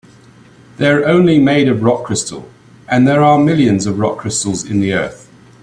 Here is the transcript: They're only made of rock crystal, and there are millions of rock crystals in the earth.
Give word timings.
They're 0.77 1.05
only 1.07 1.37
made 1.39 1.67
of 1.67 1.83
rock 1.83 2.05
crystal, 2.05 2.49
and 2.89 3.07
there 3.07 3.21
are 3.21 3.37
millions 3.37 3.85
of 3.85 3.99
rock 3.99 4.17
crystals 4.17 4.65
in 4.65 4.79
the 4.79 4.93
earth. 4.93 5.29